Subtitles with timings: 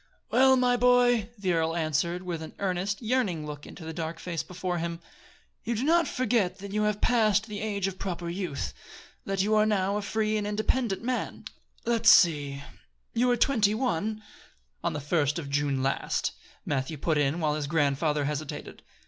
[0.31, 4.41] "Well, my boy," the earl answered, with an earnest, yearning look into the dark face
[4.41, 4.99] before him,
[5.63, 8.73] "you do not forget that you have passed the age of proper youth
[9.25, 11.45] that you are now a free and independent man.
[11.85, 12.63] Let's see
[13.13, 14.23] you were twenty one"
[14.83, 16.31] "On the first of June last,"
[16.65, 18.81] Matthew put in, while his grandfather hesitated.